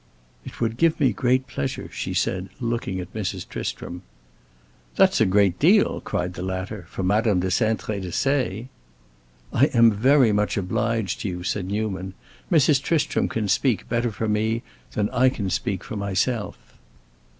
[0.43, 3.47] "It would give me great pleasure," she said, looking at Mrs.
[3.47, 4.01] Tristram.
[4.95, 8.69] "That's a great deal," cried the latter, "for Madame de Cintré to say!"
[9.53, 12.15] "I am very much obliged to you," said Newman.
[12.51, 12.81] "Mrs.
[12.81, 16.57] Tristram can speak better for me than I can speak for myself."